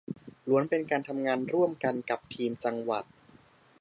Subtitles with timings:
[0.49, 3.03] ล้วนเป็นการทำงานร่วมกันกับทีมจังหวัด